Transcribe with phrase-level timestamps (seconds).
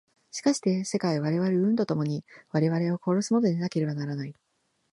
[0.31, 4.33] しかして世界は我々を生むと共に我々を殺すものでなければならない。